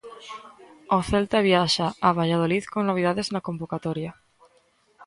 O 0.97 0.99
Celta 1.09 1.45
viaxa 1.49 1.87
a 2.07 2.09
Valladolid 2.19 2.63
con 2.73 2.81
novidades 2.85 3.27
na 3.33 3.45
convocatoria. 3.47 4.11